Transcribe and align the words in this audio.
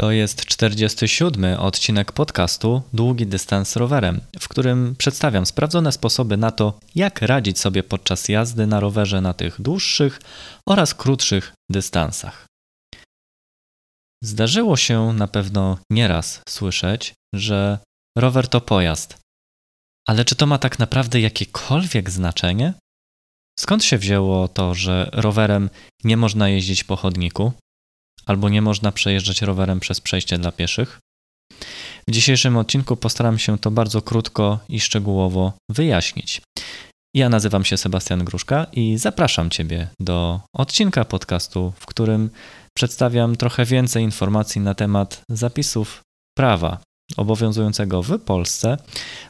To 0.00 0.10
jest 0.10 0.44
47 0.44 1.60
odcinek 1.60 2.12
podcastu 2.12 2.82
Długi 2.92 3.26
dystans 3.26 3.76
rowerem, 3.76 4.20
w 4.40 4.48
którym 4.48 4.94
przedstawiam 4.98 5.46
sprawdzone 5.46 5.92
sposoby 5.92 6.36
na 6.36 6.50
to, 6.50 6.78
jak 6.94 7.22
radzić 7.22 7.58
sobie 7.58 7.82
podczas 7.82 8.28
jazdy 8.28 8.66
na 8.66 8.80
rowerze 8.80 9.20
na 9.20 9.34
tych 9.34 9.60
dłuższych 9.60 10.20
oraz 10.68 10.94
krótszych 10.94 11.52
dystansach. 11.70 12.46
Zdarzyło 14.24 14.76
się 14.76 15.12
na 15.12 15.28
pewno 15.28 15.78
nieraz 15.90 16.40
słyszeć, 16.48 17.14
że 17.34 17.78
rower 18.18 18.48
to 18.48 18.60
pojazd. 18.60 19.18
Ale 20.08 20.24
czy 20.24 20.34
to 20.36 20.46
ma 20.46 20.58
tak 20.58 20.78
naprawdę 20.78 21.20
jakiekolwiek 21.20 22.10
znaczenie? 22.10 22.74
Skąd 23.58 23.84
się 23.84 23.98
wzięło 23.98 24.48
to, 24.48 24.74
że 24.74 25.10
rowerem 25.12 25.70
nie 26.04 26.16
można 26.16 26.48
jeździć 26.48 26.84
po 26.84 26.96
chodniku, 26.96 27.52
albo 28.26 28.48
nie 28.48 28.62
można 28.62 28.92
przejeżdżać 28.92 29.42
rowerem 29.42 29.80
przez 29.80 30.00
przejście 30.00 30.38
dla 30.38 30.52
pieszych? 30.52 30.98
W 32.08 32.12
dzisiejszym 32.12 32.56
odcinku 32.56 32.96
postaram 32.96 33.38
się 33.38 33.58
to 33.58 33.70
bardzo 33.70 34.02
krótko 34.02 34.58
i 34.68 34.80
szczegółowo 34.80 35.52
wyjaśnić. 35.70 36.42
Ja 37.14 37.28
nazywam 37.28 37.64
się 37.64 37.76
Sebastian 37.76 38.24
Gruszka 38.24 38.66
i 38.72 38.98
zapraszam 38.98 39.50
Ciebie 39.50 39.88
do 40.00 40.40
odcinka 40.56 41.04
podcastu, 41.04 41.72
w 41.76 41.86
którym 41.86 42.30
przedstawiam 42.76 43.36
trochę 43.36 43.64
więcej 43.64 44.04
informacji 44.04 44.60
na 44.60 44.74
temat 44.74 45.22
zapisów 45.28 46.00
prawa 46.38 46.80
obowiązującego 47.16 48.02
w 48.02 48.18
Polsce, 48.18 48.76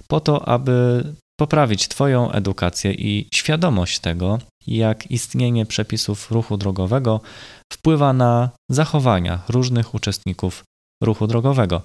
po 0.08 0.20
to, 0.20 0.48
aby 0.48 1.04
poprawić 1.40 1.88
Twoją 1.88 2.32
edukację 2.32 2.92
i 2.92 3.28
świadomość 3.34 3.98
tego, 3.98 4.38
jak 4.66 5.10
istnienie 5.10 5.66
przepisów 5.66 6.30
ruchu 6.30 6.56
drogowego 6.56 7.20
wpływa 7.72 8.12
na 8.12 8.50
zachowania 8.70 9.42
różnych 9.48 9.94
uczestników 9.94 10.64
ruchu 11.02 11.26
drogowego. 11.26 11.82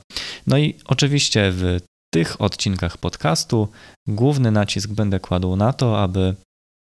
No 0.48 0.57
i 0.57 0.76
oczywiście 0.85 1.52
w 1.52 1.77
tych 2.13 2.41
odcinkach 2.41 2.98
podcastu 2.98 3.68
główny 4.07 4.51
nacisk 4.51 4.90
będę 4.90 5.20
kładł 5.20 5.55
na 5.55 5.74
to, 5.74 6.01
aby 6.01 6.35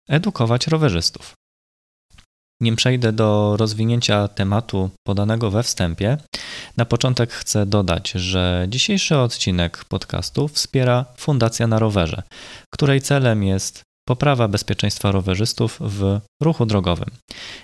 edukować 0.09 0.67
rowerzystów. 0.67 1.33
Nim 2.61 2.75
przejdę 2.75 3.13
do 3.13 3.57
rozwinięcia 3.57 4.27
tematu 4.27 4.89
podanego 5.07 5.51
we 5.51 5.63
wstępie, 5.63 6.17
na 6.77 6.85
początek 6.85 7.31
chcę 7.31 7.65
dodać, 7.65 8.11
że 8.11 8.65
dzisiejszy 8.69 9.17
odcinek 9.17 9.85
podcastu 9.85 10.47
wspiera 10.47 11.05
Fundacja 11.17 11.67
na 11.67 11.79
Rowerze, 11.79 12.23
której 12.73 13.01
celem 13.01 13.43
jest 13.43 13.81
poprawa 14.07 14.47
bezpieczeństwa 14.47 15.11
rowerzystów 15.11 15.79
w 15.81 16.19
ruchu 16.41 16.65
drogowym. 16.65 17.09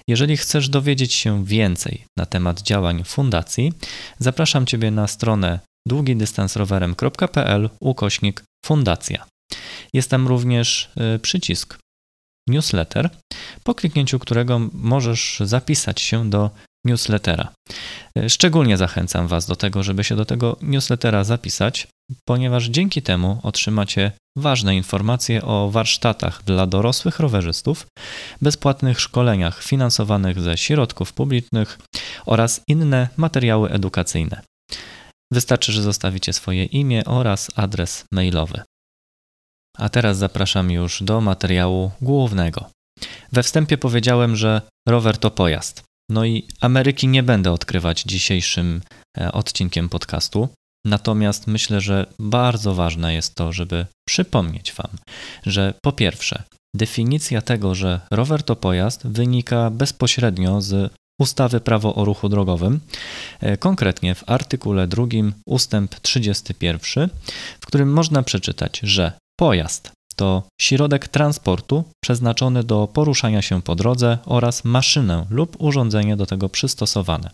Jeżeli 0.08 0.38
chcesz 0.38 0.70
dowiedzieć 0.70 1.14
się 1.14 1.46
więcej 1.46 2.06
na 2.18 2.26
temat 2.26 2.62
działań 2.62 3.04
fundacji, 3.04 3.74
zapraszam 4.20 4.66
Ciebie 4.66 4.92
na 4.92 5.08
stronę 5.08 5.60
długidystansrowerem.pl 5.88 7.70
ukośnik 7.80 8.44
fundacja. 8.66 9.26
Jest 9.94 10.10
tam 10.10 10.28
również 10.28 10.92
y, 11.16 11.20
przycisk 11.20 11.78
newsletter, 12.48 13.10
po 13.64 13.76
kliknięciu 13.76 14.20
którego 14.20 14.60
możesz 14.74 15.40
zapisać 15.46 16.02
się 16.02 16.30
do 16.30 16.50
newslettera. 16.86 17.54
E, 18.18 18.30
szczególnie 18.30 18.78
zachęcam 18.78 19.28
Was 19.28 19.46
do 19.46 19.56
tego, 19.56 19.84
żeby 19.84 20.04
się 20.04 20.16
do 20.16 20.26
tego 20.26 20.58
newslettera 20.62 21.24
zapisać, 21.24 21.88
ponieważ 22.26 22.66
dzięki 22.66 23.02
temu 23.02 23.40
otrzymacie 23.44 24.12
ważne 24.38 24.76
informacje 24.76 25.44
o 25.44 25.70
warsztatach 25.70 26.44
dla 26.44 26.68
dorosłych 26.68 27.20
rowerzystów, 27.20 27.88
bezpłatnych 28.42 29.00
szkoleniach 29.00 29.64
finansowanych 29.64 30.42
ze 30.42 30.58
środków 30.58 31.14
publicznych 31.14 31.80
oraz 32.26 32.62
inne 32.68 33.10
materiały 33.18 33.70
edukacyjne. 33.70 34.42
Wystarczy, 35.34 35.72
że 35.72 35.82
zostawicie 35.82 36.34
swoje 36.34 36.66
imię 36.66 37.06
oraz 37.06 37.48
adres 37.56 38.06
mailowy. 38.12 38.62
A 39.78 39.90
teraz 39.90 40.18
zapraszam 40.18 40.72
już 40.72 41.04
do 41.04 41.22
materiału 41.22 41.92
głównego. 42.02 42.70
We 43.32 43.44
wstępie 43.44 43.78
powiedziałem, 43.78 44.36
że 44.36 44.62
rower 44.88 45.18
to 45.18 45.32
pojazd. 45.32 45.84
No 46.12 46.26
i 46.26 46.48
Ameryki 46.62 47.08
nie 47.08 47.24
będę 47.24 47.52
odkrywać 47.52 48.04
dzisiejszym 48.04 48.82
e, 49.18 49.32
odcinkiem 49.32 49.90
podcastu. 49.90 50.50
Natomiast 50.86 51.48
myślę, 51.48 51.82
że 51.82 52.06
bardzo 52.20 52.76
ważne 52.76 53.14
jest 53.14 53.36
to, 53.36 53.54
żeby 53.54 53.86
przypomnieć 54.08 54.74
Wam, 54.74 54.92
że 55.46 55.74
po 55.82 55.92
pierwsze, 55.92 56.44
definicja 56.76 57.42
tego, 57.42 57.76
że 57.76 58.02
rower 58.12 58.44
to 58.44 58.56
pojazd, 58.56 59.08
wynika 59.08 59.70
bezpośrednio 59.70 60.62
z 60.62 60.94
ustawy 61.22 61.60
Prawo 61.60 61.96
o 61.96 62.06
ruchu 62.06 62.30
drogowym, 62.30 62.80
e, 63.40 63.58
konkretnie 63.58 64.16
w 64.16 64.30
artykule 64.30 64.88
2 64.88 65.04
ustęp 65.46 66.00
31, 66.00 67.10
w 67.62 67.66
którym 67.66 67.94
można 67.94 68.24
przeczytać, 68.24 68.80
że 68.84 69.12
pojazd 69.40 69.92
to 70.14 70.44
środek 70.62 71.08
transportu 71.08 71.84
przeznaczony 72.04 72.64
do 72.64 72.88
poruszania 72.88 73.42
się 73.42 73.62
po 73.62 73.76
drodze 73.76 74.18
oraz 74.26 74.64
maszynę 74.64 75.26
lub 75.30 75.56
urządzenie 75.60 76.18
do 76.18 76.26
tego 76.26 76.50
przystosowane. 76.50 77.30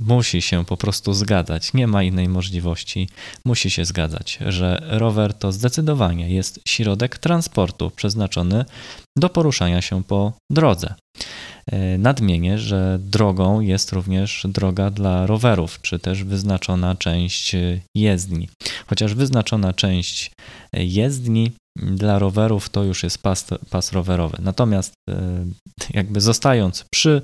Musi 0.00 0.42
się 0.42 0.64
po 0.64 0.76
prostu 0.76 1.14
zgadzać, 1.14 1.74
nie 1.74 1.86
ma 1.86 2.02
innej 2.02 2.28
możliwości. 2.28 3.08
Musi 3.44 3.70
się 3.70 3.84
zgadzać, 3.84 4.38
że 4.46 4.82
rower 4.88 5.34
to 5.34 5.52
zdecydowanie 5.52 6.34
jest 6.34 6.60
środek 6.68 7.18
transportu 7.18 7.90
przeznaczony 7.90 8.64
do 9.18 9.28
poruszania 9.28 9.82
się 9.82 10.04
po 10.04 10.32
drodze. 10.50 10.94
E, 11.72 11.98
nadmienię, 11.98 12.58
że 12.58 12.98
drogą 13.00 13.60
jest 13.60 13.92
również 13.92 14.46
droga 14.48 14.90
dla 14.90 15.26
rowerów, 15.26 15.80
czy 15.82 15.98
też 15.98 16.24
wyznaczona 16.24 16.94
część 16.94 17.56
jezdni. 17.96 18.48
Chociaż 18.86 19.14
wyznaczona 19.14 19.72
część 19.72 20.30
jezdni 20.72 21.52
dla 21.76 22.18
rowerów 22.18 22.68
to 22.68 22.84
już 22.84 23.02
jest 23.02 23.22
pas, 23.22 23.46
pas 23.70 23.92
rowerowy. 23.92 24.38
Natomiast 24.42 24.92
e, 25.10 25.44
jakby 25.94 26.20
zostając 26.20 26.84
przy 26.92 27.22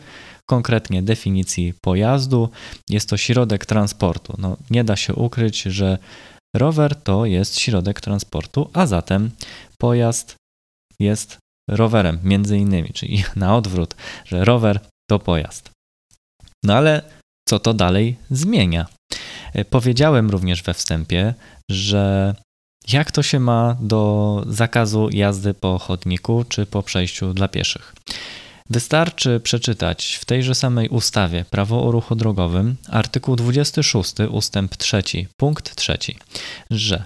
konkretnie 0.49 1.03
definicji 1.03 1.75
pojazdu, 1.83 2.51
jest 2.89 3.09
to 3.09 3.17
środek 3.17 3.67
transportu. 3.67 4.35
No, 4.39 4.57
nie 4.71 4.85
da 4.85 4.97
się 4.97 5.15
ukryć, 5.15 5.63
że 5.63 5.99
rower 6.57 6.97
to 6.97 7.27
jest 7.27 7.61
środek 7.61 8.01
transportu, 8.01 8.71
a 8.73 8.87
zatem 8.87 9.31
pojazd 9.79 10.35
jest 11.01 11.39
rowerem, 11.71 12.19
między 12.25 12.59
innymi, 12.59 12.91
czyli 12.95 13.25
na 13.37 13.57
odwrót, 13.57 13.95
że 14.25 14.45
rower 14.45 14.81
to 15.11 15.19
pojazd. 15.19 15.71
No 16.65 16.75
ale 16.75 17.03
co 17.49 17.59
to 17.59 17.75
dalej 17.75 18.17
zmienia? 18.31 18.87
E, 19.55 19.65
powiedziałem 19.65 20.31
również 20.31 20.63
we 20.63 20.75
wstępie, 20.75 21.35
że 21.71 22.35
jak 22.93 23.11
to 23.11 23.23
się 23.23 23.41
ma 23.41 23.77
do 23.81 24.45
zakazu 24.49 25.09
jazdy 25.13 25.55
po 25.55 25.79
chodniku 25.79 26.45
czy 26.49 26.67
po 26.67 26.83
przejściu 26.83 27.35
dla 27.35 27.49
pieszych? 27.49 27.95
Wystarczy 28.71 29.41
przeczytać 29.41 30.19
w 30.21 30.25
tejże 30.25 30.55
samej 30.55 30.89
ustawie 30.89 31.45
Prawo 31.51 31.85
o 31.85 31.91
ruchu 31.91 32.15
drogowym 32.15 32.77
artykuł 32.89 33.37
26 33.37 34.15
ustęp 34.31 34.77
3 34.77 35.03
punkt 35.37 35.75
3, 35.75 35.99
że 36.71 37.05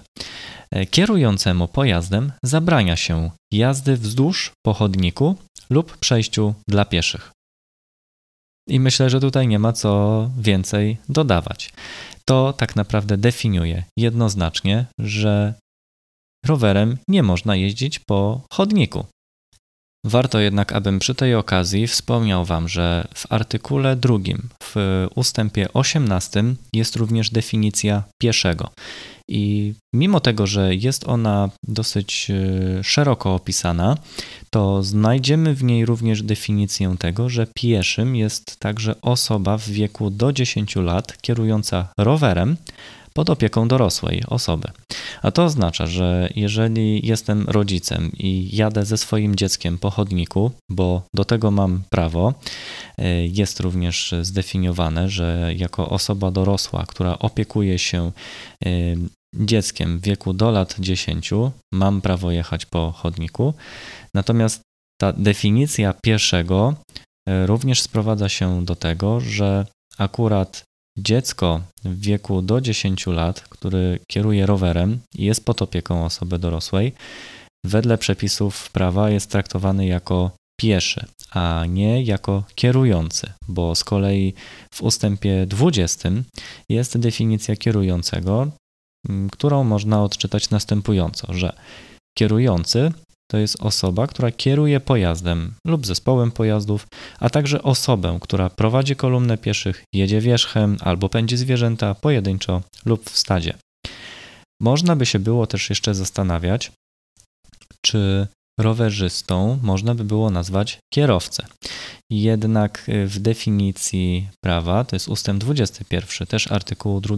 kierującemu 0.91 1.67
pojazdem 1.67 2.31
zabrania 2.43 2.95
się 2.95 3.31
jazdy 3.51 3.97
wzdłuż 3.97 4.51
po 4.65 4.73
chodniku 4.73 5.35
lub 5.69 5.97
przejściu 5.97 6.53
dla 6.67 6.85
pieszych. 6.85 7.31
I 8.69 8.79
myślę, 8.79 9.09
że 9.09 9.19
tutaj 9.19 9.47
nie 9.47 9.59
ma 9.59 9.73
co 9.73 10.29
więcej 10.37 10.97
dodawać. 11.09 11.73
To 12.25 12.53
tak 12.53 12.75
naprawdę 12.75 13.17
definiuje 13.17 13.83
jednoznacznie, 13.97 14.85
że 14.99 15.53
rowerem 16.45 16.97
nie 17.07 17.23
można 17.23 17.55
jeździć 17.55 17.99
po 17.99 18.41
chodniku. 18.53 19.05
Warto 20.05 20.39
jednak, 20.39 20.73
abym 20.73 20.99
przy 20.99 21.15
tej 21.15 21.35
okazji 21.35 21.87
wspomniał 21.87 22.45
Wam, 22.45 22.67
że 22.69 23.07
w 23.15 23.31
artykule 23.31 23.95
drugim, 23.95 24.49
w 24.63 24.75
ustępie 25.15 25.73
18 25.73 26.43
jest 26.73 26.95
również 26.95 27.29
definicja 27.29 28.03
pieszego. 28.21 28.69
I 29.29 29.73
mimo 29.93 30.19
tego, 30.19 30.47
że 30.47 30.75
jest 30.75 31.07
ona 31.07 31.49
dosyć 31.67 32.27
e, 32.29 32.83
szeroko 32.83 33.35
opisana, 33.35 33.97
to 34.49 34.83
znajdziemy 34.83 35.55
w 35.55 35.63
niej 35.63 35.85
również 35.85 36.23
definicję 36.23 36.95
tego, 36.99 37.29
że 37.29 37.47
pieszym 37.55 38.15
jest 38.15 38.59
także 38.59 39.01
osoba 39.01 39.57
w 39.57 39.69
wieku 39.69 40.09
do 40.09 40.33
10 40.33 40.75
lat 40.75 41.21
kierująca 41.21 41.87
rowerem 41.97 42.57
pod 43.17 43.29
opieką 43.29 43.67
dorosłej 43.67 44.23
osoby. 44.27 44.67
A 45.21 45.31
to 45.31 45.43
oznacza, 45.43 45.87
że 45.87 46.29
jeżeli 46.35 47.07
jestem 47.07 47.45
rodzicem 47.49 48.11
i 48.17 48.55
jadę 48.55 48.85
ze 48.85 48.97
swoim 48.97 49.35
dzieckiem 49.35 49.77
po 49.77 49.89
chodniku, 49.89 50.51
bo 50.69 51.01
do 51.13 51.25
tego 51.25 51.51
mam 51.51 51.83
prawo, 51.89 52.33
e, 52.97 53.27
jest 53.27 53.59
również 53.59 54.15
zdefiniowane, 54.21 55.09
że 55.09 55.51
jako 55.55 55.89
osoba 55.89 56.31
dorosła, 56.31 56.85
która 56.85 57.19
opiekuje 57.19 57.79
się 57.79 58.11
e, 58.65 58.69
dzieckiem 59.35 59.99
w 59.99 60.01
wieku 60.01 60.33
do 60.33 60.51
lat 60.51 60.75
10, 60.79 61.31
mam 61.73 62.01
prawo 62.01 62.31
jechać 62.31 62.65
po 62.65 62.91
chodniku. 62.91 63.53
Natomiast 64.13 64.61
ta 65.01 65.13
definicja 65.13 65.93
pieszego 66.03 66.73
e, 67.27 67.47
również 67.47 67.81
sprowadza 67.81 68.29
się 68.29 68.65
do 68.65 68.75
tego, 68.75 69.19
że 69.19 69.65
akurat 69.97 70.64
dziecko 70.97 71.61
w 71.85 71.99
wieku 71.99 72.41
do 72.41 72.61
10 72.61 73.07
lat, 73.07 73.41
który 73.41 73.99
kieruje 74.07 74.45
rowerem 74.45 74.99
i 75.15 75.25
jest 75.25 75.45
pod 75.45 75.61
opieką 75.61 76.05
osoby 76.05 76.39
dorosłej, 76.39 76.93
wedle 77.65 77.97
przepisów 77.97 78.71
prawa 78.71 79.09
jest 79.09 79.31
traktowany 79.31 79.85
jako 79.85 80.31
pieszy, 80.59 81.05
a 81.31 81.65
nie 81.69 82.03
jako 82.03 82.43
kierujący, 82.55 83.31
bo 83.47 83.75
z 83.75 83.83
kolei 83.83 84.33
w 84.73 84.81
ustępie 84.81 85.45
20 85.45 86.09
jest 86.69 86.97
definicja 86.97 87.55
kierującego, 87.55 88.47
którą 89.31 89.63
można 89.63 90.03
odczytać 90.03 90.49
następująco, 90.49 91.33
że 91.33 91.55
kierujący 92.17 92.91
to 93.31 93.37
jest 93.37 93.61
osoba, 93.61 94.07
która 94.07 94.31
kieruje 94.31 94.79
pojazdem 94.79 95.53
lub 95.67 95.85
zespołem 95.85 96.31
pojazdów, 96.31 96.87
a 97.19 97.29
także 97.29 97.63
osobę, 97.63 98.17
która 98.21 98.49
prowadzi 98.49 98.95
kolumnę 98.95 99.37
pieszych, 99.37 99.83
jedzie 99.93 100.21
wierzchem 100.21 100.77
albo 100.81 101.09
pędzi 101.09 101.37
zwierzęta 101.37 101.95
pojedynczo 101.95 102.61
lub 102.85 103.09
w 103.09 103.17
stadzie. 103.17 103.53
Można 104.61 104.95
by 104.95 105.05
się 105.05 105.19
było 105.19 105.47
też 105.47 105.69
jeszcze 105.69 105.95
zastanawiać, 105.95 106.71
czy 107.85 108.27
rowerzystą 108.59 109.59
można 109.61 109.95
by 109.95 110.03
było 110.03 110.29
nazwać 110.29 110.79
kierowcę. 110.93 111.45
Jednak 112.09 112.89
y, 112.89 113.07
w 113.07 113.19
definicji 113.19 114.27
prawa, 114.43 114.83
to 114.83 114.95
jest 114.95 115.07
ustęp 115.07 115.39
21 115.39 116.27
też 116.27 116.51
artykułu 116.51 117.01
2 117.01 117.15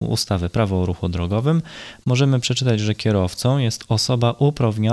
ustawy 0.00 0.48
Prawo 0.48 0.82
o 0.82 0.86
ruchu 0.86 1.08
drogowym, 1.08 1.62
możemy 2.06 2.40
przeczytać, 2.40 2.80
że 2.80 2.94
kierowcą 2.94 3.58
jest 3.58 3.84
osoba 3.88 4.34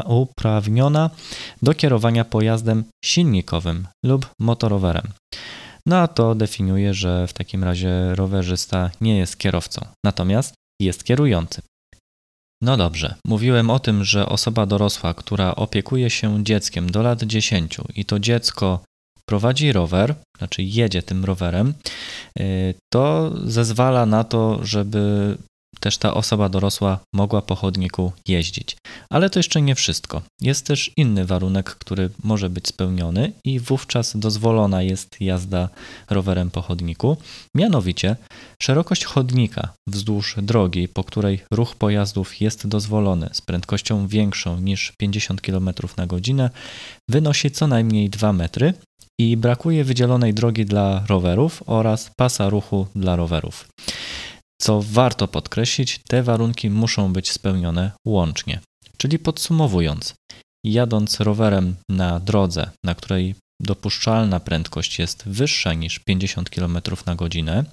uprawniona 0.05 1.09
do 1.61 1.73
kierowania 1.73 2.25
pojazdem 2.25 2.83
silnikowym 3.05 3.87
lub 4.05 4.29
motorowerem. 4.39 5.07
No 5.85 5.97
a 5.97 6.07
to 6.07 6.35
definiuje, 6.35 6.93
że 6.93 7.27
w 7.27 7.33
takim 7.33 7.63
razie 7.63 8.15
rowerzysta 8.15 8.91
nie 9.01 9.17
jest 9.17 9.37
kierowcą, 9.37 9.85
natomiast 10.05 10.53
jest 10.81 11.03
kierujący. 11.03 11.61
No 12.63 12.77
dobrze, 12.77 13.15
mówiłem 13.25 13.69
o 13.69 13.79
tym, 13.79 14.03
że 14.03 14.25
osoba 14.25 14.65
dorosła, 14.65 15.13
która 15.13 15.55
opiekuje 15.55 16.09
się 16.09 16.43
dzieckiem 16.43 16.91
do 16.91 17.01
lat 17.01 17.23
10 17.23 17.77
i 17.95 18.05
to 18.05 18.19
dziecko 18.19 18.79
prowadzi 19.25 19.71
rower, 19.71 20.15
znaczy 20.37 20.63
jedzie 20.63 21.01
tym 21.01 21.25
rowerem, 21.25 21.73
y, 22.39 22.73
to 22.93 23.31
zezwala 23.45 24.05
na 24.05 24.23
to, 24.23 24.59
żeby 24.65 25.37
też 25.79 25.97
ta 25.97 26.13
osoba 26.13 26.49
dorosła 26.49 26.99
mogła 27.13 27.41
po 27.41 27.55
chodniku 27.55 28.11
jeździć. 28.27 28.77
Ale 29.09 29.29
to 29.29 29.39
jeszcze 29.39 29.61
nie 29.61 29.75
wszystko. 29.75 30.21
Jest 30.41 30.65
też 30.65 30.91
inny 30.97 31.25
warunek, 31.25 31.75
który 31.75 32.09
może 32.23 32.49
być 32.49 32.67
spełniony 32.67 33.31
i 33.43 33.59
wówczas 33.59 34.17
dozwolona 34.17 34.81
jest 34.81 35.21
jazda 35.21 35.69
rowerem 36.09 36.51
po 36.51 36.61
chodniku. 36.61 37.17
Mianowicie 37.55 38.15
szerokość 38.61 39.05
chodnika 39.05 39.73
wzdłuż 39.87 40.35
drogi, 40.41 40.87
po 40.87 41.03
której 41.03 41.39
ruch 41.51 41.75
pojazdów 41.75 42.41
jest 42.41 42.67
dozwolony 42.67 43.29
z 43.33 43.41
prędkością 43.41 44.07
większą 44.07 44.59
niż 44.59 44.91
50 44.97 45.41
km 45.41 45.69
na 45.97 46.07
godzinę, 46.07 46.49
wynosi 47.09 47.51
co 47.51 47.67
najmniej 47.67 48.09
2 48.09 48.33
metry 48.33 48.73
i 49.19 49.37
brakuje 49.37 49.83
wydzielonej 49.83 50.33
drogi 50.33 50.65
dla 50.65 51.03
rowerów 51.07 51.63
oraz 51.65 52.11
pasa 52.17 52.49
ruchu 52.49 52.87
dla 52.95 53.15
rowerów. 53.15 53.67
Co 54.63 54.81
warto 54.81 55.27
podkreślić, 55.27 55.99
te 56.07 56.23
warunki 56.23 56.69
muszą 56.69 57.13
być 57.13 57.31
spełnione 57.31 57.91
łącznie. 58.07 58.59
Czyli 58.97 59.19
podsumowując, 59.19 60.13
jadąc 60.65 61.19
rowerem 61.19 61.75
na 61.89 62.19
drodze, 62.19 62.69
na 62.85 62.95
której 62.95 63.35
dopuszczalna 63.61 64.39
prędkość 64.39 64.99
jest 64.99 65.23
wyższa 65.25 65.73
niż 65.73 65.99
50 65.99 66.49
km 66.49 66.77
na 67.05 67.15
godzinę, 67.15 67.63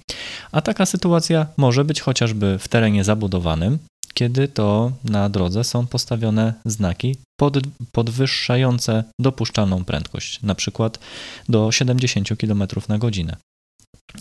a 0.51 0.61
taka 0.61 0.85
sytuacja 0.85 1.47
może 1.57 1.85
być 1.85 2.01
chociażby 2.01 2.57
w 2.59 2.67
terenie 2.67 3.03
zabudowanym, 3.03 3.79
kiedy 4.13 4.47
to 4.47 4.91
na 5.03 5.29
drodze 5.29 5.63
są 5.63 5.87
postawione 5.87 6.53
znaki 6.65 7.15
pod, 7.39 7.57
podwyższające 7.91 9.03
dopuszczalną 9.19 9.85
prędkość, 9.85 10.41
na 10.41 10.55
przykład 10.55 10.99
do 11.49 11.71
70 11.71 12.29
km 12.37 12.63
na 12.89 12.97
godzinę. 12.97 13.37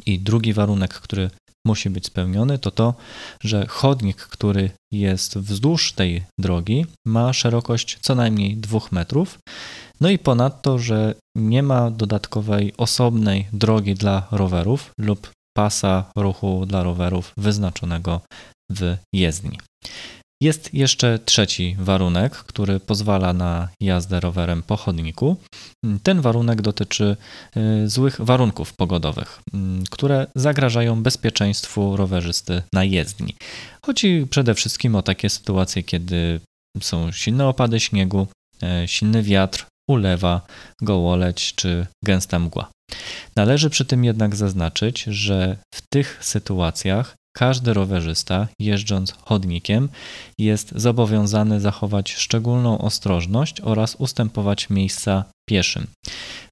I 0.07 0.19
drugi 0.19 0.53
warunek, 0.53 0.95
który 0.95 1.31
musi 1.67 1.91
być 1.91 2.07
spełniony, 2.07 2.59
to 2.59 2.71
to, 2.71 2.95
że 3.41 3.67
chodnik, 3.67 4.17
który 4.17 4.71
jest 4.93 5.39
wzdłuż 5.39 5.93
tej 5.93 6.23
drogi, 6.39 6.87
ma 7.07 7.33
szerokość 7.33 7.99
co 8.01 8.15
najmniej 8.15 8.57
2 8.57 8.79
metrów. 8.93 9.39
No 10.01 10.11
i 10.11 10.19
ponadto, 10.19 10.79
że 10.79 11.15
nie 11.37 11.63
ma 11.63 11.91
dodatkowej 11.91 12.73
osobnej 12.77 13.47
drogi 13.53 13.95
dla 13.95 14.27
rowerów 14.31 14.91
lub 14.99 15.31
pasa 15.57 16.11
ruchu 16.17 16.67
dla 16.67 16.83
rowerów 16.83 17.33
wyznaczonego 17.37 18.21
w 18.73 18.97
jezdni. 19.15 19.59
Jest 20.43 20.75
jeszcze 20.75 21.19
trzeci 21.19 21.77
warunek, 21.79 22.33
który 22.33 22.81
pozwala 22.81 23.33
na 23.33 23.69
jazdę 23.81 24.21
rowerem 24.21 24.63
po 24.63 24.77
chodniku. 24.77 25.37
Ten 26.03 26.21
warunek 26.21 26.63
dotyczy 26.63 27.17
y, 27.57 27.89
złych 27.89 28.21
warunków 28.21 28.73
pogodowych, 28.73 29.41
mm, 29.55 29.85
które 29.91 30.27
zagrażają 30.35 31.03
bezpieczeństwu 31.03 31.97
rowerzysty 31.97 32.63
na 32.75 32.85
jezdni. 32.85 33.35
Chodzi 33.87 34.27
przede 34.31 34.55
wszystkim 34.55 34.95
o 34.95 35.03
takie 35.03 35.31
sytuacje, 35.31 35.83
kiedy 35.83 36.41
są 36.81 37.13
silne 37.13 37.49
opady 37.49 37.81
śniegu, 37.81 38.27
e, 38.63 38.89
silny 38.89 39.23
wiatr, 39.23 39.67
ulewa, 39.91 40.47
gołoleć 40.83 41.55
czy 41.55 41.87
gęsta 42.05 42.39
mgła. 42.39 42.71
Należy 43.37 43.71
przy 43.71 43.85
tym 43.85 44.05
jednak 44.05 44.37
zaznaczyć, 44.37 45.03
że 45.03 45.57
w 45.75 45.83
tych 45.93 46.19
sytuacjach 46.21 47.17
każdy 47.33 47.75
rowerzysta, 47.75 48.49
jeżdżąc 48.61 49.15
chodnikiem, 49.25 49.89
jest 50.39 50.73
zobowiązany 50.77 51.61
zachować 51.61 52.13
szczególną 52.13 52.79
ostrożność 52.79 53.61
oraz 53.61 53.95
ustępować 53.95 54.71
miejsca 54.71 55.25
pieszym. 55.49 55.87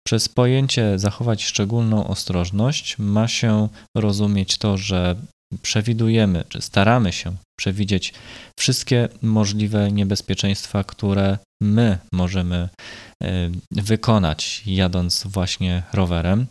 Przez 0.06 0.28
pojęcie 0.28 0.98
zachować 0.98 1.44
szczególną 1.44 2.06
ostrożność 2.06 2.98
ma 2.98 3.28
się 3.28 3.68
rozumieć 3.96 4.58
to, 4.58 4.76
że 4.76 5.16
przewidujemy, 5.62 6.44
czy 6.48 6.62
staramy 6.62 7.12
się 7.12 7.36
przewidzieć 7.58 8.12
wszystkie 8.58 9.08
możliwe 9.22 9.92
niebezpieczeństwa, 9.92 10.84
które 10.84 11.38
my 11.62 11.98
możemy 12.12 12.68
e, 13.22 13.50
wykonać 13.70 14.62
jadąc 14.66 15.24
właśnie 15.26 15.82
rowerem. 15.92 16.46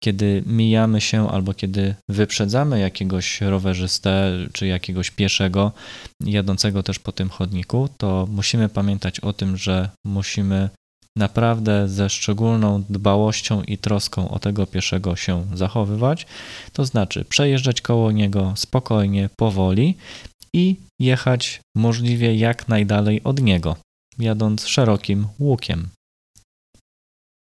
Kiedy 0.00 0.42
mijamy 0.46 1.00
się 1.00 1.30
albo 1.30 1.54
kiedy 1.54 1.94
wyprzedzamy 2.08 2.80
jakiegoś 2.80 3.40
rowerzystę 3.40 4.32
czy 4.52 4.66
jakiegoś 4.66 5.10
pieszego 5.10 5.72
jadącego 6.24 6.82
też 6.82 6.98
po 6.98 7.12
tym 7.12 7.28
chodniku, 7.28 7.88
to 7.96 8.26
musimy 8.30 8.68
pamiętać 8.68 9.20
o 9.20 9.32
tym, 9.32 9.56
że 9.56 9.88
musimy 10.06 10.68
naprawdę 11.16 11.88
ze 11.88 12.10
szczególną 12.10 12.84
dbałością 12.88 13.62
i 13.62 13.78
troską 13.78 14.30
o 14.30 14.38
tego 14.38 14.66
pieszego 14.66 15.16
się 15.16 15.46
zachowywać, 15.54 16.26
to 16.72 16.84
znaczy 16.84 17.24
przejeżdżać 17.24 17.80
koło 17.80 18.12
niego 18.12 18.52
spokojnie, 18.56 19.28
powoli 19.36 19.96
i 20.54 20.76
jechać 21.00 21.60
możliwie 21.76 22.36
jak 22.36 22.68
najdalej 22.68 23.22
od 23.22 23.40
niego, 23.40 23.76
jadąc 24.18 24.66
szerokim 24.66 25.26
łukiem. 25.38 25.88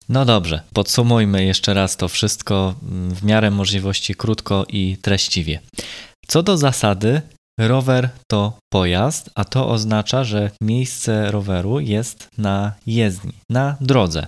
No 0.08 0.24
dobrze, 0.24 0.60
podsumujmy 0.74 1.44
jeszcze 1.44 1.74
raz 1.74 1.96
to 1.96 2.08
wszystko 2.08 2.74
w 3.10 3.24
miarę 3.24 3.50
możliwości 3.50 4.14
krótko 4.14 4.66
i 4.68 4.96
treściwie. 5.02 5.60
Co 6.26 6.42
do 6.42 6.56
zasady, 6.56 7.22
Rower 7.60 8.10
to 8.30 8.58
pojazd, 8.72 9.30
a 9.34 9.44
to 9.44 9.68
oznacza, 9.68 10.24
że 10.24 10.50
miejsce 10.60 11.30
roweru 11.30 11.80
jest 11.80 12.28
na 12.38 12.72
jezdni, 12.86 13.32
na 13.50 13.76
drodze. 13.80 14.26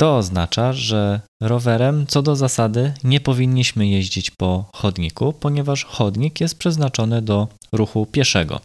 To 0.00 0.16
oznacza, 0.16 0.72
że 0.72 1.20
rowerem 1.42 2.06
co 2.06 2.22
do 2.22 2.36
zasady 2.36 2.92
nie 3.04 3.20
powinniśmy 3.20 3.86
jeździć 3.88 4.30
po 4.30 4.64
chodniku, 4.74 5.32
ponieważ 5.32 5.84
chodnik 5.84 6.40
jest 6.40 6.58
przeznaczony 6.58 7.22
do 7.22 7.48
ruchu 7.72 8.06
pieszego. 8.06 8.60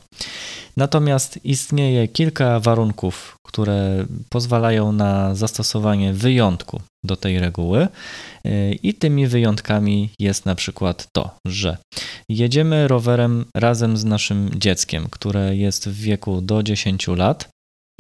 Natomiast 0.77 1.39
istnieje 1.45 2.07
kilka 2.07 2.59
warunków, 2.59 3.35
które 3.47 4.05
pozwalają 4.29 4.91
na 4.91 5.35
zastosowanie 5.35 6.13
wyjątku 6.13 6.81
do 7.05 7.15
tej 7.15 7.39
reguły, 7.39 7.87
i 8.83 8.93
tymi 8.93 9.27
wyjątkami 9.27 10.09
jest 10.19 10.45
na 10.45 10.55
przykład 10.55 11.07
to, 11.15 11.35
że 11.47 11.77
jedziemy 12.29 12.87
rowerem 12.87 13.45
razem 13.55 13.97
z 13.97 14.05
naszym 14.05 14.49
dzieckiem, 14.55 15.07
które 15.11 15.55
jest 15.55 15.89
w 15.89 16.01
wieku 16.01 16.41
do 16.41 16.63
10 16.63 17.07
lat 17.07 17.49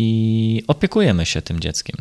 i 0.01 0.63
opiekujemy 0.67 1.25
się 1.25 1.41
tym 1.41 1.59
dzieckiem. 1.59 1.95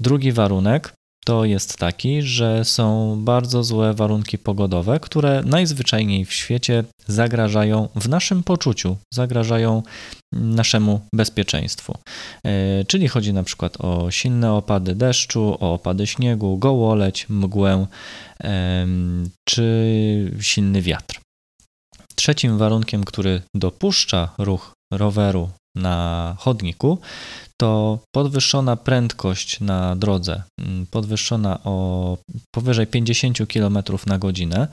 Drugi 0.00 0.32
warunek 0.32 0.92
to 1.28 1.44
jest 1.44 1.76
taki, 1.76 2.22
że 2.22 2.64
są 2.64 3.16
bardzo 3.24 3.64
złe 3.64 3.94
warunki 3.94 4.38
pogodowe, 4.38 5.00
które 5.00 5.42
najzwyczajniej 5.46 6.24
w 6.24 6.32
świecie 6.32 6.84
zagrażają 7.06 7.88
w 7.94 8.08
naszym 8.08 8.42
poczuciu, 8.42 8.96
zagrażają 9.14 9.82
naszemu 10.32 11.00
bezpieczeństwu. 11.14 11.94
E, 12.44 12.84
czyli 12.84 13.08
chodzi 13.08 13.32
na 13.32 13.42
przykład 13.42 13.80
o 13.80 14.10
silne 14.10 14.52
opady 14.52 14.94
deszczu, 14.94 15.56
o 15.60 15.74
opady 15.74 16.06
śniegu, 16.06 16.58
gołoleć, 16.58 17.26
mgłę 17.28 17.86
czy 19.48 20.38
silny 20.40 20.82
wiatr. 20.82 21.20
Trzecim 22.14 22.58
warunkiem, 22.58 23.04
który 23.04 23.42
dopuszcza 23.54 24.34
ruch 24.38 24.72
roweru 24.92 25.50
na 25.74 26.36
chodniku, 26.38 26.98
to 27.60 27.98
podwyższona 28.14 28.76
prędkość 28.76 29.60
na 29.60 29.96
drodze, 29.96 30.42
mm, 30.60 30.86
podwyższona 30.86 31.58
o 31.64 32.18
powyżej 32.54 32.86
50 32.86 33.38
km 33.52 33.78
na 34.06 34.18
godzinę 34.18 34.68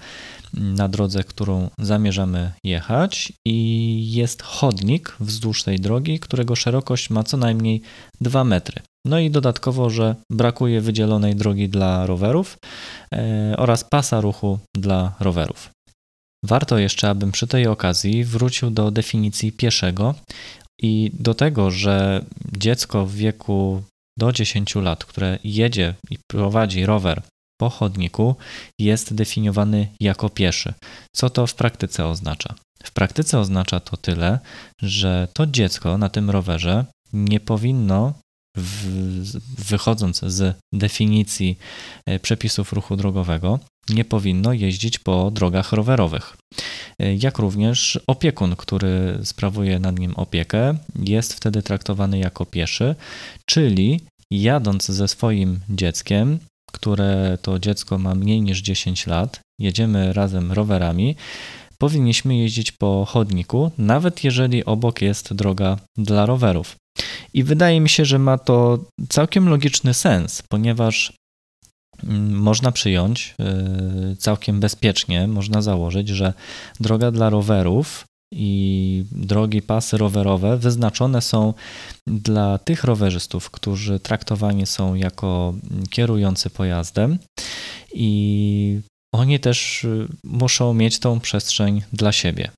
mm, 0.57 0.73
na 0.73 0.87
drodze, 0.87 1.23
którą 1.23 1.69
zamierzamy 1.79 2.51
jechać, 2.63 3.33
i 3.47 4.11
jest 4.11 4.41
chodnik 4.41 5.15
wzdłuż 5.19 5.63
tej 5.63 5.79
drogi, 5.79 6.19
którego 6.19 6.55
szerokość 6.55 7.09
ma 7.09 7.23
co 7.23 7.37
najmniej 7.37 7.81
2 8.21 8.43
metry. 8.43 8.81
No 9.05 9.19
i 9.19 9.31
dodatkowo, 9.31 9.89
że 9.89 10.15
brakuje 10.31 10.81
wydzielonej 10.81 11.35
drogi 11.35 11.69
dla 11.69 12.05
rowerów 12.05 12.57
e, 13.13 13.53
oraz 13.57 13.83
pasa 13.83 14.21
ruchu 14.21 14.59
dla 14.75 15.15
rowerów. 15.19 15.69
Warto 16.45 16.77
jeszcze, 16.77 17.09
abym 17.09 17.31
przy 17.31 17.47
tej 17.47 17.67
okazji 17.67 18.23
wrócił 18.23 18.69
do 18.69 18.91
definicji 18.91 19.51
pieszego 19.51 20.15
i 20.81 21.11
do 21.13 21.33
tego, 21.33 21.71
że 21.71 22.25
dziecko 22.57 23.05
w 23.05 23.15
wieku 23.15 23.83
do 24.17 24.31
10 24.31 24.75
lat, 24.75 25.05
które 25.05 25.39
jedzie 25.43 25.95
i 26.09 26.17
prowadzi 26.27 26.85
rower 26.85 27.21
po 27.57 27.69
chodniku, 27.69 28.35
jest 28.79 29.13
definiowany 29.13 29.87
jako 29.99 30.29
pieszy. 30.29 30.73
Co 31.15 31.29
to 31.29 31.47
w 31.47 31.53
praktyce 31.53 32.07
oznacza? 32.07 32.55
W 32.83 32.91
praktyce 32.91 33.39
oznacza 33.39 33.79
to 33.79 33.97
tyle, 33.97 34.39
że 34.81 35.27
to 35.33 35.45
dziecko 35.45 35.97
na 35.97 36.09
tym 36.09 36.29
rowerze 36.29 36.85
nie 37.13 37.39
powinno 37.39 38.13
wychodząc 39.57 40.19
z 40.19 40.57
definicji 40.73 41.57
e, 42.05 42.19
przepisów 42.19 42.73
ruchu 42.73 42.95
drogowego, 42.95 43.59
nie 43.89 44.05
powinno 44.05 44.53
jeździć 44.53 44.99
po 44.99 45.31
drogach 45.31 45.71
rowerowych. 45.71 46.37
E, 46.99 47.15
jak 47.15 47.37
również 47.37 47.99
opiekun, 48.07 48.55
który 48.55 49.19
sprawuje 49.23 49.79
nad 49.79 49.99
nim 49.99 50.13
opiekę, 50.15 50.77
jest 50.99 51.33
wtedy 51.33 51.61
traktowany 51.61 52.19
jako 52.19 52.45
pieszy, 52.45 52.95
czyli 53.45 54.01
jadąc 54.31 54.85
ze 54.85 55.07
swoim 55.07 55.59
dzieckiem, 55.69 56.39
które 56.71 57.37
to 57.41 57.59
dziecko 57.59 57.97
ma 57.97 58.15
mniej 58.15 58.41
niż 58.41 58.61
10 58.61 59.07
lat, 59.07 59.39
jedziemy 59.59 60.13
razem 60.13 60.51
rowerami, 60.51 61.15
powinniśmy 61.77 62.37
jeździć 62.37 62.71
po 62.71 63.05
chodniku, 63.05 63.71
nawet 63.77 64.23
jeżeli 64.23 64.65
obok 64.65 65.01
jest 65.01 65.33
droga 65.33 65.77
dla 65.97 66.25
rowerów. 66.25 66.75
I 67.33 67.43
wydaje 67.43 67.81
mi 67.81 67.89
się, 67.89 68.05
że 68.05 68.19
ma 68.19 68.37
to 68.37 68.85
całkiem 69.09 69.49
logiczny 69.49 69.93
sens, 69.93 70.43
ponieważ 70.49 71.13
mm, 72.03 72.39
można 72.39 72.71
przyjąć 72.71 73.35
y, 74.13 74.15
całkiem 74.15 74.59
bezpiecznie, 74.59 75.27
można 75.27 75.61
założyć, 75.61 76.09
że 76.09 76.33
droga 76.79 77.11
dla 77.11 77.29
rowerów 77.29 78.05
i 78.33 79.05
drogi 79.11 79.61
pasy 79.61 79.97
rowerowe 79.97 80.57
wyznaczone 80.57 81.21
są 81.21 81.53
dla 82.07 82.57
tych 82.57 82.83
rowerzystów, 82.83 83.49
którzy 83.49 83.99
traktowani 83.99 84.65
są 84.65 84.95
jako 84.95 85.53
kierujący 85.89 86.49
pojazdem 86.49 87.17
i 87.93 88.81
oni 89.13 89.39
też 89.39 89.83
y, 89.83 90.07
muszą 90.23 90.73
mieć 90.73 90.99
tą 90.99 91.19
przestrzeń 91.19 91.81
dla 91.93 92.11
siebie 92.11 92.51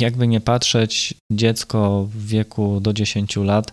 jakby 0.00 0.28
nie 0.28 0.40
patrzeć, 0.40 1.14
dziecko 1.32 2.08
w 2.10 2.26
wieku 2.26 2.80
do 2.80 2.92
10 2.92 3.36
lat 3.36 3.72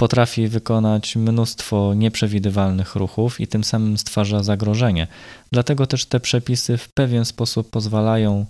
potrafi 0.00 0.48
wykonać 0.48 1.16
mnóstwo 1.16 1.94
nieprzewidywalnych 1.94 2.94
ruchów 2.94 3.40
i 3.40 3.46
tym 3.46 3.64
samym 3.64 3.98
stwarza 3.98 4.42
zagrożenie. 4.42 5.06
Dlatego 5.52 5.86
też 5.86 6.06
te 6.06 6.20
przepisy 6.20 6.76
w 6.76 6.88
pewien 6.88 7.24
sposób 7.24 7.70
pozwalają 7.70 8.46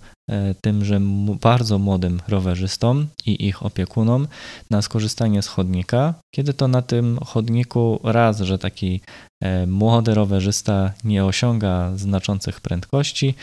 tymże 0.61 1.01
bardzo 1.41 1.79
młodym 1.79 2.21
rowerzystom 2.29 3.07
i 3.27 3.47
ich 3.47 3.63
opiekunom 3.63 4.29
na 4.71 4.83
skorzystanie 4.83 5.43
z 5.43 5.47
chodnika, 5.47 6.15
kiedy 6.35 6.55
to 6.55 6.69
na 6.69 6.83
tym 6.83 7.19
chodniku 7.27 8.01
raz, 8.05 8.41
że 8.41 8.59
taki 8.59 9.01
e, 9.43 9.67
młody 9.67 10.15
rowerzysta 10.15 10.93
nie 11.05 11.25
osiąga 11.25 11.93
znaczących 11.97 12.61
prędkości, 12.61 13.35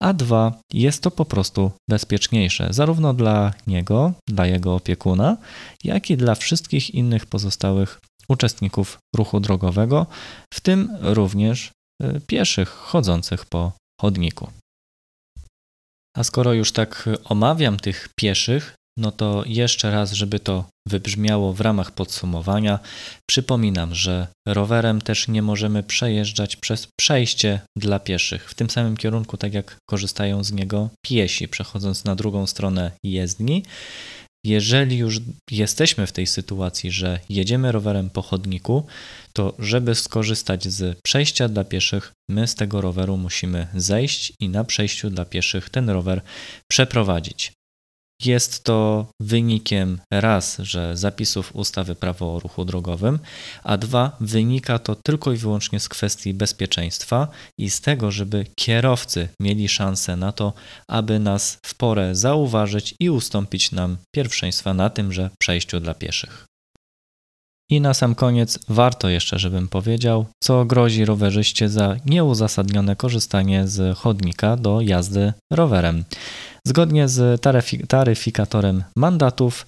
a 0.00 0.12
dwa, 0.12 0.52
jest 0.72 1.02
to 1.02 1.10
po 1.10 1.24
prostu 1.24 1.70
bezpieczniejsze, 1.90 2.68
zarówno 2.70 3.14
dla 3.14 3.52
niego, 3.66 4.12
dla 4.28 4.46
jego 4.46 4.74
opiekuna, 4.74 5.36
jak 5.84 6.10
i 6.10 6.16
dla 6.16 6.34
wszystkich 6.34 6.94
innych 6.94 7.26
pozostałych 7.26 8.00
uczestników 8.28 8.98
ruchu 9.16 9.40
drogowego, 9.40 10.06
w 10.54 10.60
tym 10.60 10.88
również 11.00 11.72
Y, 12.02 12.20
pieszych 12.20 12.68
chodzących 12.68 13.46
po 13.46 13.72
chodniku. 14.00 14.50
A 16.16 16.24
skoro 16.24 16.52
już 16.52 16.72
tak 16.72 17.08
omawiam 17.24 17.76
tych 17.76 18.08
pieszych, 18.16 18.74
no 18.98 19.12
to 19.12 19.44
jeszcze 19.46 19.90
raz, 19.90 20.12
żeby 20.12 20.40
to 20.40 20.64
wybrzmiało 20.88 21.52
w 21.52 21.60
ramach 21.60 21.92
podsumowania, 21.92 22.78
przypominam, 23.30 23.94
że 23.94 24.26
rowerem 24.48 25.00
też 25.00 25.28
nie 25.28 25.42
możemy 25.42 25.82
przejeżdżać 25.82 26.56
przez 26.56 26.88
przejście 27.00 27.60
dla 27.76 27.98
pieszych. 27.98 28.50
W 28.50 28.54
tym 28.54 28.70
samym 28.70 28.96
kierunku, 28.96 29.36
tak 29.36 29.54
jak 29.54 29.76
korzystają 29.90 30.44
z 30.44 30.52
niego 30.52 30.88
piesi, 31.06 31.48
przechodząc 31.48 32.04
na 32.04 32.16
drugą 32.16 32.46
stronę 32.46 32.90
jezdni 33.04 33.62
jeżeli 34.44 34.96
już 34.96 35.20
jesteśmy 35.50 36.06
w 36.06 36.12
tej 36.12 36.26
sytuacji, 36.26 36.90
że 36.90 37.20
jedziemy 37.28 37.72
rowerem 37.72 38.10
po 38.10 38.22
chodniku, 38.22 38.86
to 39.32 39.54
żeby 39.58 39.94
skorzystać 39.94 40.68
z 40.68 41.00
przejścia 41.00 41.48
dla 41.48 41.64
pieszych, 41.64 42.12
my 42.30 42.46
z 42.46 42.54
tego 42.54 42.80
roweru 42.80 43.16
musimy 43.16 43.66
zejść 43.74 44.32
i 44.40 44.48
na 44.48 44.64
przejściu 44.64 45.10
dla 45.10 45.24
pieszych 45.24 45.70
ten 45.70 45.90
rower 45.90 46.22
przeprowadzić. 46.70 47.52
Jest 48.24 48.64
to 48.64 49.06
wynikiem 49.20 50.00
raz, 50.10 50.58
że 50.58 50.96
zapisów 50.96 51.56
ustawy 51.56 51.94
prawo 51.94 52.34
o 52.34 52.40
ruchu 52.40 52.64
drogowym, 52.64 53.18
a 53.64 53.76
dwa, 53.76 54.16
wynika 54.20 54.78
to 54.78 54.94
tylko 54.94 55.32
i 55.32 55.36
wyłącznie 55.36 55.80
z 55.80 55.88
kwestii 55.88 56.34
bezpieczeństwa 56.34 57.28
i 57.58 57.70
z 57.70 57.80
tego, 57.80 58.10
żeby 58.10 58.46
kierowcy 58.56 59.28
mieli 59.40 59.68
szansę 59.68 60.16
na 60.16 60.32
to, 60.32 60.52
aby 60.88 61.18
nas 61.18 61.58
w 61.66 61.74
porę 61.74 62.14
zauważyć 62.14 62.94
i 63.00 63.10
ustąpić 63.10 63.72
nam 63.72 63.96
pierwszeństwa 64.14 64.74
na 64.74 64.90
tymże 64.90 65.30
przejściu 65.38 65.80
dla 65.80 65.94
pieszych. 65.94 66.44
I 67.70 67.80
na 67.80 67.94
sam 67.94 68.14
koniec 68.14 68.58
warto 68.68 69.08
jeszcze, 69.08 69.38
żebym 69.38 69.68
powiedział, 69.68 70.26
co 70.42 70.64
grozi 70.64 71.04
rowerzyście 71.04 71.68
za 71.68 71.96
nieuzasadnione 72.06 72.96
korzystanie 72.96 73.68
z 73.68 73.98
chodnika 73.98 74.56
do 74.56 74.80
jazdy 74.80 75.32
rowerem. 75.52 76.04
Zgodnie 76.66 77.08
z 77.08 77.42
taryfikatorem 77.88 78.84
mandatów, 78.96 79.66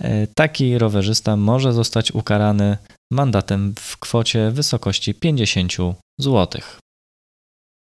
e, 0.00 0.26
taki 0.26 0.78
rowerzysta 0.78 1.36
może 1.36 1.72
zostać 1.72 2.12
ukarany 2.12 2.76
mandatem 3.12 3.74
w 3.78 3.98
kwocie 3.98 4.50
wysokości 4.50 5.14
50 5.14 5.72
zł. 6.20 6.62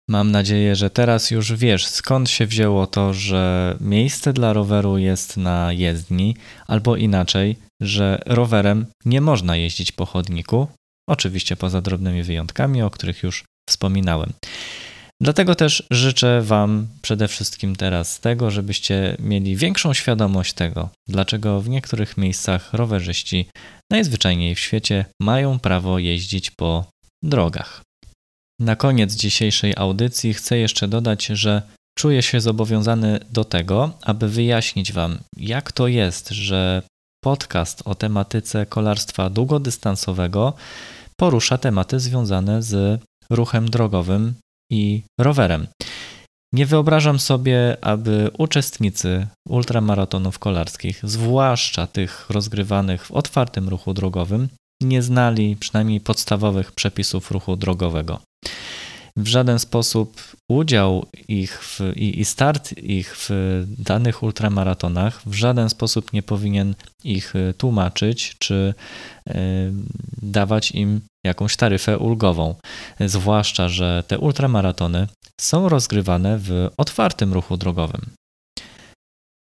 Mam 0.08 0.30
nadzieję, 0.30 0.76
że 0.76 0.90
teraz 0.90 1.30
już 1.30 1.52
wiesz, 1.52 1.86
skąd 1.86 2.30
się 2.30 2.46
wzięło 2.46 2.86
to, 2.86 3.14
że 3.14 3.76
miejsce 3.80 4.32
dla 4.32 4.52
roweru 4.52 4.98
jest 4.98 5.36
na 5.36 5.72
jezdni, 5.72 6.36
albo 6.66 6.96
inaczej, 6.96 7.56
że 7.82 8.22
rowerem 8.26 8.86
nie 9.04 9.20
można 9.20 9.56
jeździć 9.56 9.92
po 9.92 10.06
chodniku, 10.06 10.66
oczywiście 11.08 11.56
poza 11.56 11.80
drobnymi 11.80 12.22
wyjątkami, 12.22 12.82
o 12.82 12.90
których 12.90 13.22
już 13.22 13.44
wspominałem. 13.70 14.32
Dlatego 15.22 15.54
też 15.54 15.82
życzę 15.90 16.42
Wam 16.42 16.86
przede 17.02 17.28
wszystkim 17.28 17.76
teraz 17.76 18.20
tego, 18.20 18.50
żebyście 18.50 19.16
mieli 19.18 19.56
większą 19.56 19.94
świadomość 19.94 20.52
tego, 20.52 20.88
dlaczego 21.08 21.60
w 21.60 21.68
niektórych 21.68 22.16
miejscach 22.16 22.74
rowerzyści 22.74 23.48
najzwyczajniej 23.90 24.54
w 24.54 24.60
świecie 24.60 25.04
mają 25.20 25.58
prawo 25.58 25.98
jeździć 25.98 26.50
po 26.50 26.84
drogach. 27.22 27.82
Na 28.60 28.76
koniec 28.76 29.14
dzisiejszej 29.14 29.74
audycji 29.76 30.34
chcę 30.34 30.58
jeszcze 30.58 30.88
dodać, 30.88 31.26
że 31.26 31.62
czuję 31.98 32.22
się 32.22 32.40
zobowiązany 32.40 33.20
do 33.30 33.44
tego, 33.44 33.90
aby 34.02 34.28
wyjaśnić 34.28 34.92
Wam, 34.92 35.18
jak 35.36 35.72
to 35.72 35.88
jest, 35.88 36.28
że 36.28 36.82
podcast 37.24 37.82
o 37.84 37.94
tematyce 37.94 38.66
kolarstwa 38.66 39.30
długodystansowego 39.30 40.54
porusza 41.16 41.58
tematy 41.58 42.00
związane 42.00 42.62
z 42.62 43.00
ruchem 43.30 43.70
drogowym 43.70 44.34
i 44.72 45.02
rowerem. 45.20 45.66
Nie 46.54 46.66
wyobrażam 46.66 47.18
sobie, 47.18 47.76
aby 47.80 48.30
uczestnicy 48.38 49.26
ultramaratonów 49.48 50.38
kolarskich, 50.38 51.00
zwłaszcza 51.02 51.86
tych 51.86 52.30
rozgrywanych 52.30 53.06
w 53.06 53.10
otwartym 53.10 53.68
ruchu 53.68 53.94
drogowym, 53.94 54.48
nie 54.82 55.02
znali 55.02 55.56
przynajmniej 55.56 56.00
podstawowych 56.00 56.72
przepisów 56.72 57.30
ruchu 57.30 57.56
drogowego. 57.56 58.20
W 59.16 59.26
żaden 59.26 59.58
sposób 59.58 60.22
udział 60.48 61.06
ich 61.28 61.64
w, 61.64 61.80
i, 61.96 62.20
i 62.20 62.24
start 62.24 62.78
ich 62.78 63.16
w 63.16 63.30
danych 63.78 64.22
ultramaratonach 64.22 65.22
w 65.26 65.34
żaden 65.34 65.70
sposób 65.70 66.12
nie 66.12 66.22
powinien 66.22 66.74
ich 67.04 67.36
y, 67.36 67.54
tłumaczyć 67.54 68.36
czy 68.38 68.74
y, 69.28 69.32
dawać 70.22 70.70
im 70.70 71.00
jakąś 71.26 71.56
taryfę 71.56 71.98
ulgową. 71.98 72.54
Zwłaszcza, 73.00 73.68
że 73.68 74.02
te 74.06 74.18
ultramaratony 74.18 75.06
są 75.40 75.68
rozgrywane 75.68 76.38
w 76.38 76.68
otwartym 76.76 77.32
ruchu 77.32 77.56
drogowym. 77.56 78.00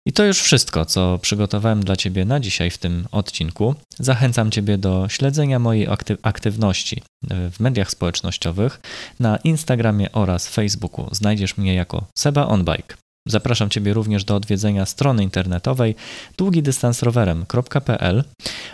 I 0.07 0.13
to 0.13 0.25
już 0.25 0.41
wszystko, 0.43 0.85
co 0.85 1.19
przygotowałem 1.19 1.85
dla 1.85 1.97
Ciebie 1.97 2.25
na 2.25 2.41
dzisiaj 2.41 2.71
w 2.71 2.79
tym 2.79 3.07
odcinku. 3.13 3.75
Zachęcam 3.99 4.51
Ciebie 4.51 4.79
do 4.79 5.09
śledzenia 5.09 5.59
mojej 5.59 5.89
aktywności 6.23 7.03
w 7.31 7.61
mediach 7.61 7.91
społecznościowych 7.91 8.81
na 9.21 9.37
Instagramie 9.37 10.13
oraz 10.13 10.49
Facebooku. 10.49 11.09
Znajdziesz 11.13 11.57
mnie 11.57 11.75
jako 11.75 12.07
Seba 12.19 12.47
Onbike. 12.47 12.97
Zapraszam 13.29 13.71
Ciebie 13.71 13.95
również 13.95 14.25
do 14.25 14.37
odwiedzenia 14.37 14.87
strony 14.87 15.23
internetowej 15.23 15.95
długidystansrowerem.pl, 16.39 18.25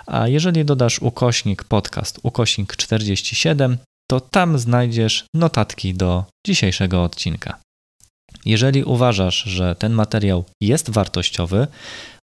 a 0.07 0.29
jeżeli 0.29 0.65
dodasz 0.65 0.99
ukośnik 0.99 1.65
podcast 1.65 2.21
ukośnik 2.23 2.77
47, 2.77 3.79
to 4.11 4.21
tam 4.21 4.59
znajdziesz 4.59 5.25
notatki 5.35 5.95
do 5.95 6.25
dzisiejszego 6.47 7.03
odcinka. 7.03 7.62
Jeżeli 8.45 8.85
uważasz, 8.85 9.43
że 9.43 9.75
ten 9.75 9.93
materiał 9.93 10.45
jest 10.61 10.91
wartościowy, 10.91 11.67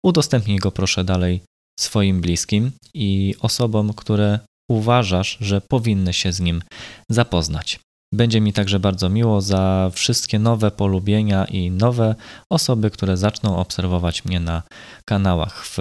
udostępnij 0.05 0.59
go 0.59 0.71
proszę 0.71 1.05
dalej 1.05 1.41
swoim 1.81 2.21
bliskim 2.21 2.73
i 2.95 3.35
osobom, 3.41 3.95
które 3.95 4.41
uważasz, 4.71 5.39
że 5.41 5.61
powinny 5.61 6.13
się 6.13 6.33
z 6.33 6.41
nim 6.41 6.63
zapoznać. 7.11 7.81
Będzie 8.15 8.41
mi 8.41 8.53
także 8.53 8.81
bardzo 8.81 9.09
miło 9.09 9.41
za 9.41 9.91
wszystkie 9.93 10.39
nowe 10.39 10.71
polubienia 10.71 11.45
i 11.45 11.71
nowe 11.71 12.15
osoby, 12.53 12.91
które 12.91 13.17
zaczną 13.17 13.57
obserwować 13.57 14.25
mnie 14.25 14.41
na 14.41 14.63
kanałach 15.09 15.67
w, 15.67 15.79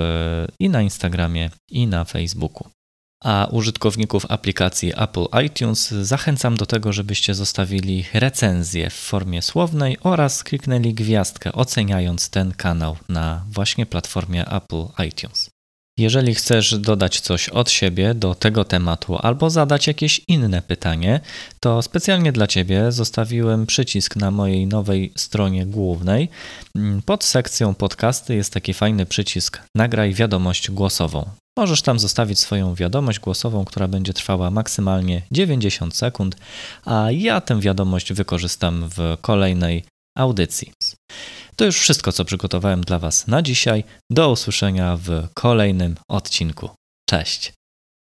i 0.59 0.69
na 0.69 0.81
Instagramie, 0.81 1.49
i 1.71 1.87
na 1.87 2.05
Facebooku. 2.05 2.67
A 3.23 3.47
użytkowników 3.51 4.25
aplikacji 4.29 4.93
Apple 4.97 5.25
iTunes 5.45 5.91
zachęcam 5.91 6.57
do 6.57 6.65
tego, 6.65 6.93
żebyście 6.93 7.33
zostawili 7.33 8.05
recenzję 8.13 8.89
w 8.89 8.93
formie 8.93 9.41
słownej 9.41 9.97
oraz 10.03 10.43
kliknęli 10.43 10.93
gwiazdkę 10.93 11.51
oceniając 11.53 12.29
ten 12.29 12.51
kanał 12.51 12.97
na 13.09 13.45
właśnie 13.49 13.85
platformie 13.85 14.45
Apple 14.47 14.85
iTunes. 15.07 15.56
Jeżeli 15.97 16.35
chcesz 16.35 16.77
dodać 16.79 17.19
coś 17.19 17.49
od 17.49 17.71
siebie 17.71 18.13
do 18.13 18.35
tego 18.35 18.65
tematu 18.65 19.17
albo 19.21 19.49
zadać 19.49 19.87
jakieś 19.87 20.21
inne 20.27 20.61
pytanie, 20.61 21.19
to 21.59 21.81
specjalnie 21.81 22.31
dla 22.31 22.47
Ciebie 22.47 22.91
zostawiłem 22.91 23.65
przycisk 23.65 24.15
na 24.15 24.31
mojej 24.31 24.67
nowej 24.67 25.11
stronie 25.15 25.65
głównej. 25.65 26.29
Pod 27.05 27.23
sekcją 27.23 27.73
podcasty 27.73 28.35
jest 28.35 28.53
taki 28.53 28.73
fajny 28.73 29.05
przycisk 29.05 29.61
Nagraj 29.75 30.13
wiadomość 30.13 30.71
głosową. 30.71 31.29
Możesz 31.57 31.81
tam 31.81 31.99
zostawić 31.99 32.39
swoją 32.39 32.75
wiadomość 32.75 33.19
głosową, 33.19 33.65
która 33.65 33.87
będzie 33.87 34.13
trwała 34.13 34.51
maksymalnie 34.51 35.21
90 35.31 35.95
sekund, 35.95 36.35
a 36.85 37.11
ja 37.11 37.41
tę 37.41 37.59
wiadomość 37.59 38.13
wykorzystam 38.13 38.89
w 38.89 39.17
kolejnej 39.21 39.83
audycji. 40.17 40.71
To 41.59 41.65
już 41.65 41.79
wszystko, 41.79 42.11
co 42.11 42.25
przygotowałem 42.25 42.81
dla 42.81 42.99
Was 42.99 43.27
na 43.27 43.41
dzisiaj. 43.41 43.83
Do 44.11 44.31
usłyszenia 44.31 44.97
w 44.97 45.27
kolejnym 45.33 45.95
odcinku. 46.07 46.69
Cześć. 47.09 47.56